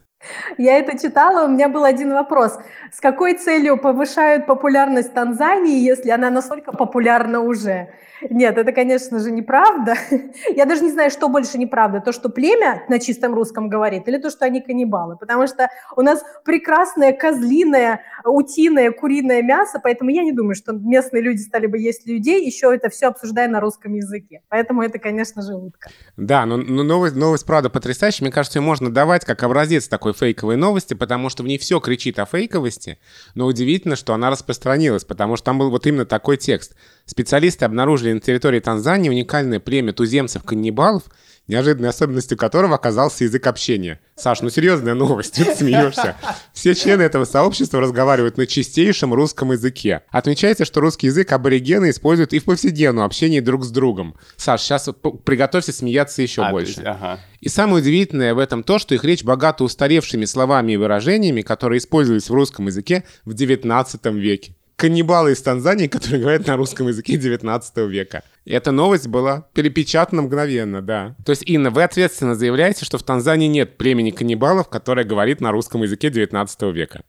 [0.58, 2.58] Я это читала, у меня был один вопрос.
[2.92, 7.92] С какой целью повышают популярность Танзании, если она настолько популярна уже?
[8.30, 9.94] Нет, это, конечно же, неправда.
[10.54, 12.00] Я даже не знаю, что больше неправда.
[12.00, 15.16] То, что племя на чистом русском говорит, или то, что они каннибалы.
[15.16, 21.22] Потому что у нас прекрасное козлиное, утиное, куриное мясо, поэтому я не думаю, что местные
[21.22, 24.42] люди стали бы есть людей, еще это все обсуждая на русском языке.
[24.48, 25.90] Поэтому это, конечно же, утка.
[26.16, 28.24] Да, но, но новость, новость, правда, потрясающая.
[28.24, 31.80] Мне кажется, ее можно давать как образец такой фейковой новости, потому что в ней все
[31.80, 32.98] кричит о фейковости,
[33.34, 36.74] но удивительно, что она распространилась, потому что там был вот именно такой текст.
[37.08, 41.04] Специалисты обнаружили на территории Танзании уникальное племя туземцев-каннибалов,
[41.46, 43.98] неожиданной особенностью которого оказался язык общения.
[44.14, 46.16] Саш, ну серьезная новость, ты смеешься.
[46.52, 50.02] Все члены этого сообщества разговаривают на чистейшем русском языке.
[50.10, 54.14] Отмечается, что русский язык аборигены используют и в повседневном общении друг с другом.
[54.36, 54.90] Саш, сейчас
[55.24, 56.72] приготовься смеяться еще а, больше.
[56.72, 57.20] Есть, ага.
[57.40, 61.78] И самое удивительное в этом то, что их речь богата устаревшими словами и выражениями, которые
[61.78, 67.16] использовались в русском языке в 19 веке каннибалы из Танзании, которые говорят на русском языке
[67.16, 68.22] 19 века.
[68.44, 71.16] И эта новость была перепечатана мгновенно, да.
[71.26, 75.50] То есть, Инна, вы ответственно заявляете, что в Танзании нет племени каннибалов, которое говорит на
[75.50, 77.02] русском языке 19 века.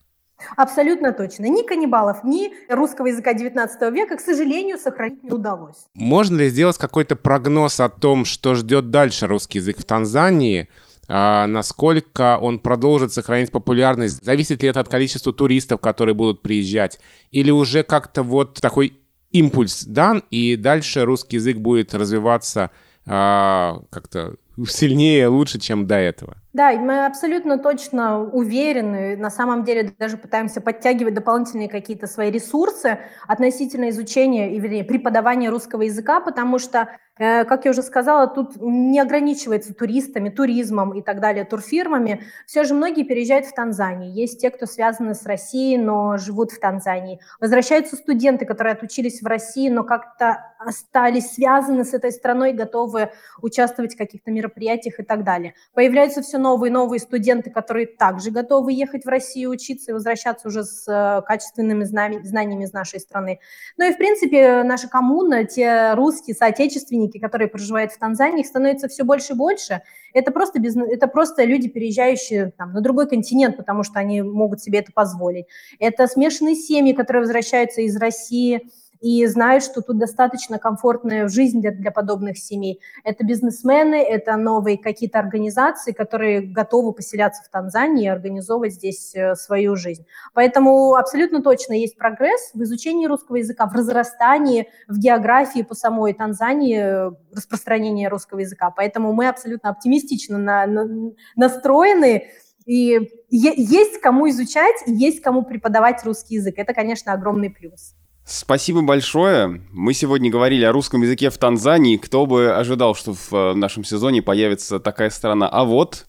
[0.56, 1.46] Абсолютно точно.
[1.46, 5.86] Ни каннибалов, ни русского языка 19 века, к сожалению, сохранить не удалось.
[5.94, 10.70] Можно ли сделать какой-то прогноз о том, что ждет дальше русский язык в Танзании?
[11.12, 14.24] А насколько он продолжит сохранять популярность?
[14.24, 17.00] Зависит ли это от количества туристов, которые будут приезжать?
[17.32, 18.94] Или уже как-то вот такой
[19.32, 22.70] импульс дан, и дальше русский язык будет развиваться
[23.08, 24.36] а, как-то
[24.68, 26.38] сильнее, лучше, чем до этого?
[26.54, 32.98] Да, мы абсолютно точно уверены, на самом деле даже пытаемся подтягивать дополнительные какие-то свои ресурсы
[33.28, 36.90] относительно изучения и, вернее, преподавания русского языка, потому что,
[37.20, 42.24] э, как я уже сказала, тут не ограничивается туристами, туризмом и так далее, турфирмами.
[42.48, 44.12] Все же многие переезжают в Танзанию.
[44.12, 47.20] Есть те, кто связаны с Россией, но живут в Танзании.
[47.40, 53.94] Возвращаются студенты, которые отучились в России, но как-то остались связаны с этой страной, готовы участвовать
[53.94, 55.54] в каких-то мероприятиях и так далее.
[55.74, 60.48] Появляются все новые и новые студенты, которые также готовы ехать в Россию учиться и возвращаться
[60.48, 63.40] уже с э, качественными знаниями из нашей страны.
[63.78, 68.88] Ну и, в принципе, наша коммуна, те русские соотечественники, которые проживают в Танзании, их становится
[68.88, 69.82] все больше и больше.
[70.14, 74.62] Это просто, бизнес, это просто люди, переезжающие там, на другой континент, потому что они могут
[74.62, 75.46] себе это позволить.
[75.80, 78.70] Это смешанные семьи, которые возвращаются из России,
[79.02, 82.82] и знают, что тут достаточно комфортная жизнь для, для подобных семей.
[83.04, 89.36] Это бизнесмены, это новые какие-то организации, которые готовы поселяться в Танзании и организовывать здесь э,
[89.36, 90.06] свою жизнь.
[90.34, 96.14] Поэтому абсолютно точно есть прогресс в изучении русского языка, в разрастании, в географии по самой
[96.14, 98.72] Танзании э, распространения русского языка.
[98.76, 102.28] Поэтому мы абсолютно оптимистично на, на, настроены,
[102.66, 106.56] и есть кому изучать, есть кому преподавать русский язык.
[106.58, 107.96] Это, конечно, огромный плюс.
[108.30, 109.64] Спасибо большое.
[109.72, 111.98] Мы сегодня говорили о русском языке в Танзании.
[111.98, 115.50] Кто бы ожидал, что в э, нашем сезоне появится такая страна.
[115.50, 116.06] А вот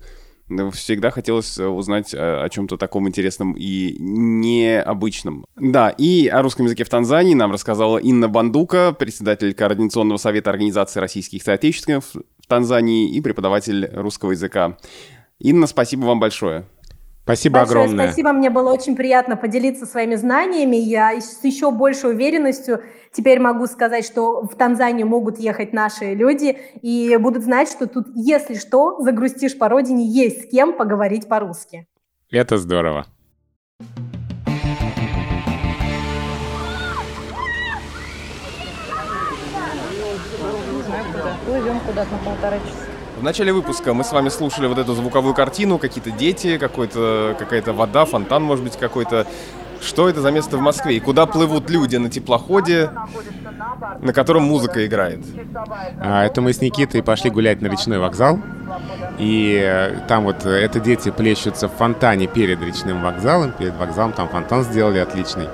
[0.75, 5.47] всегда хотелось э, узнать о, чем-то таком интересном и необычном.
[5.57, 11.01] Да, и о русском языке в Танзании нам рассказала Инна Бандука, председатель Координационного совета Организации
[11.01, 14.77] российских соотечественников в Танзании и преподаватель русского языка.
[15.39, 16.67] Инна, спасибо вам большое.
[17.31, 18.07] Спасибо Большое огромное.
[18.07, 20.75] Спасибо, мне было очень приятно поделиться своими знаниями.
[20.75, 26.59] Я с еще большей уверенностью теперь могу сказать, что в Танзанию могут ехать наши люди
[26.83, 31.87] и будут знать, что тут, если что, загрустишь по родине, есть с кем поговорить по-русски.
[32.33, 33.07] Это здорово.
[41.47, 42.90] Плывем куда-то на полтора часа.
[43.21, 48.07] В начале выпуска мы с вами слушали вот эту звуковую картину, какие-то дети, какая-то вода,
[48.07, 49.27] фонтан, может быть, какой-то.
[49.83, 50.97] Что это за место в Москве?
[50.97, 52.91] И куда плывут люди на теплоходе,
[54.01, 55.21] на котором музыка играет?
[56.01, 58.39] А, это мы с Никитой пошли гулять на речной вокзал.
[59.19, 63.53] И э, там вот э, это дети плещутся в фонтане перед речным вокзалом.
[63.53, 65.49] Перед вокзалом там фонтан сделали отличный.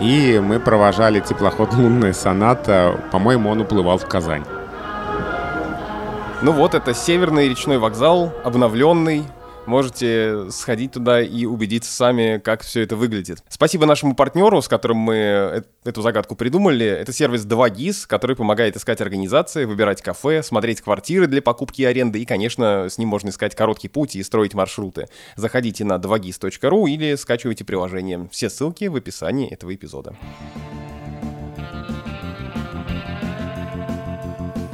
[0.00, 2.98] И мы провожали теплоход «Лунная соната».
[3.12, 4.44] По-моему, он уплывал в Казань.
[6.42, 9.24] Ну вот, это Северный речной вокзал, обновленный,
[9.66, 13.42] можете сходить туда и убедиться сами, как все это выглядит.
[13.50, 16.86] Спасибо нашему партнеру, с которым мы эту загадку придумали.
[16.86, 22.22] Это сервис 2GIS, который помогает искать организации, выбирать кафе, смотреть квартиры для покупки и аренды,
[22.22, 25.08] и, конечно, с ним можно искать короткий путь и строить маршруты.
[25.36, 28.30] Заходите на 2gis.ru или скачивайте приложение.
[28.32, 30.16] Все ссылки в описании этого эпизода.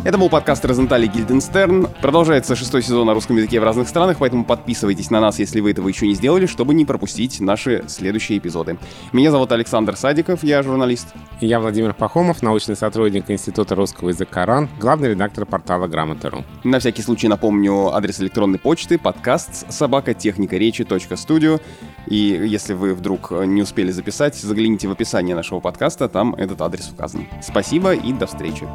[0.06, 1.88] Это был подкаст Розентали Гильденстерн.
[2.00, 5.72] Продолжается шестой сезон на русском языке в разных странах, поэтому подписывайтесь на нас, если вы
[5.72, 8.78] этого еще не сделали, чтобы не пропустить наши следующие эпизоды.
[9.12, 11.08] Меня зовут Александр Садиков, я журналист.
[11.40, 16.44] И я Владимир Пахомов, научный сотрудник Института русского языка РАН, главный редактор портала Грамота.ру.
[16.62, 20.86] На всякий случай напомню адрес электронной почты подкаст собака техника речи
[21.16, 21.58] студио.
[22.06, 26.92] И если вы вдруг не успели записать, загляните в описание нашего подкаста, там этот адрес
[26.92, 27.26] указан.
[27.42, 28.68] Спасибо и до встречи.